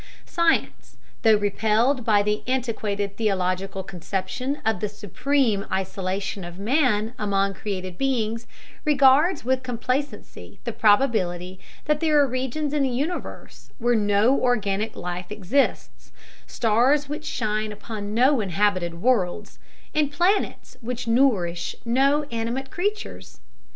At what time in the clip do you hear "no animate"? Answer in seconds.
21.85-22.71